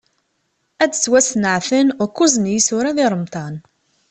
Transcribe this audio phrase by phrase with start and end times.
[0.83, 3.55] Ad d-ttwasneɛten ukkuẓ n yisura di Remḍan.